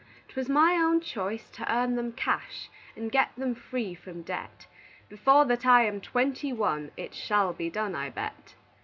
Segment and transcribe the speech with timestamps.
[0.29, 4.65] 'Twas my own choice to earn them cash, And get them free from debt;
[5.09, 8.55] Before that I am twenty one It shall be done, I bet.